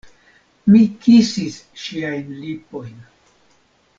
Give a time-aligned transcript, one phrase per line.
[0.75, 2.99] Mi kisis ŝiajn lipojn.